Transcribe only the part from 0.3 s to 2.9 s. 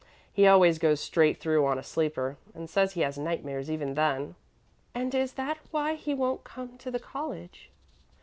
He always goes straight through on a sleeper, and